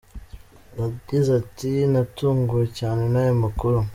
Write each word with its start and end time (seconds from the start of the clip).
Yagize 0.79 1.29
ati 1.41 1.71
”Natunguwe 1.91 2.63
cyane 2.77 3.01
n’aya 3.11 3.35
makuru. 3.43 3.77